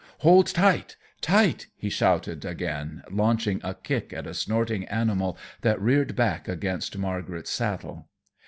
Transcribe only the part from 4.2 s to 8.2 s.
a snorting animal that reared back against Margaret's saddle.